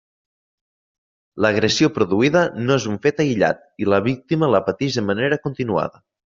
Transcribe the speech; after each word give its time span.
L'agressió 1.45 1.89
produïda 1.99 2.43
no 2.63 2.79
és 2.83 2.89
un 2.93 2.97
fet 3.05 3.23
aïllat 3.27 3.63
i 3.85 3.89
la 3.95 4.03
víctima 4.09 4.53
la 4.57 4.65
patix 4.73 5.01
de 5.01 5.09
manera 5.15 5.43
continuada. 5.49 6.07